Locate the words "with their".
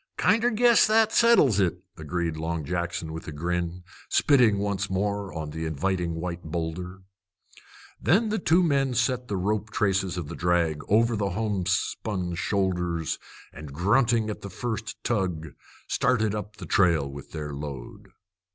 17.07-17.53